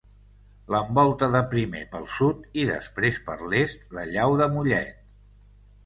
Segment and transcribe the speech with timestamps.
[0.75, 5.09] L'envolta de primer pel sud i després per l'est la Llau de Mollet.